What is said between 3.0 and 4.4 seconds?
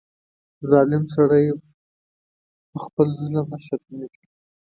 ظلم نه شرمېږي.